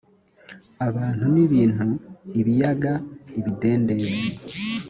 abantu 0.87 1.23
n 1.33 1.35
ibintu 1.45 1.85
ibiyaga 2.39 2.93
ibidendezi 3.39 4.23